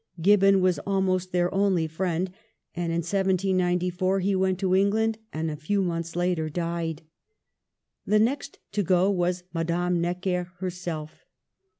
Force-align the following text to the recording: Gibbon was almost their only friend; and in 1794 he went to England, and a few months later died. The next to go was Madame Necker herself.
Gibbon 0.19 0.61
was 0.61 0.79
almost 0.79 1.31
their 1.31 1.53
only 1.53 1.85
friend; 1.85 2.31
and 2.75 2.85
in 2.91 3.01
1794 3.03 4.21
he 4.21 4.35
went 4.35 4.57
to 4.57 4.73
England, 4.73 5.19
and 5.31 5.51
a 5.51 5.55
few 5.55 5.83
months 5.83 6.15
later 6.15 6.49
died. 6.49 7.03
The 8.07 8.17
next 8.17 8.57
to 8.71 8.81
go 8.81 9.11
was 9.11 9.43
Madame 9.53 10.01
Necker 10.01 10.53
herself. 10.57 11.23